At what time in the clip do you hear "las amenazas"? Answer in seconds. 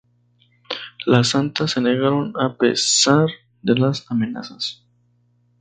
3.75-4.83